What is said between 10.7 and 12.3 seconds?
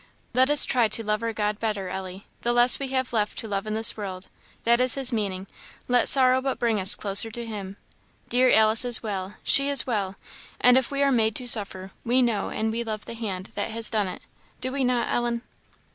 if we are made to suffer, we